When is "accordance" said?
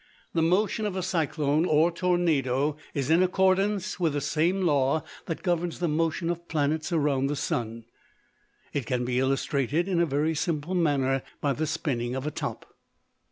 3.21-3.99